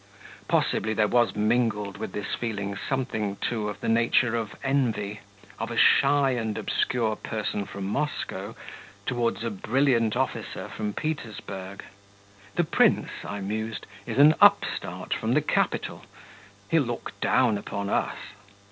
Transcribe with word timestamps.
Possibly 0.47 0.95
there 0.95 1.07
was 1.07 1.35
mingled 1.35 1.97
with 1.97 2.11
this 2.11 2.33
feeling 2.33 2.75
something 2.75 3.35
too 3.35 3.69
of 3.69 3.81
the 3.81 3.87
nature 3.87 4.35
of 4.35 4.55
envy 4.63 5.19
of 5.59 5.69
a 5.69 5.77
shy 5.77 6.31
and 6.31 6.57
obscure 6.57 7.15
person 7.15 7.65
from 7.65 7.85
Moscow 7.85 8.55
towards 9.05 9.43
a 9.43 9.51
brilliant 9.51 10.15
officer 10.15 10.69
from 10.69 10.93
Petersburg. 10.93 11.83
'The 12.55 12.63
prince,' 12.63 13.23
I 13.23 13.41
mused, 13.41 13.85
'is 14.07 14.17
an 14.17 14.33
upstart 14.41 15.13
from 15.13 15.35
the 15.35 15.39
capital; 15.41 16.03
he'll 16.71 16.81
look 16.81 17.11
down 17.19 17.55
upon 17.59 17.87
us....' 17.91 18.33